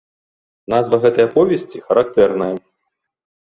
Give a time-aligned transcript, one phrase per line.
[0.73, 2.51] Назва гэтай аповесці характэрная.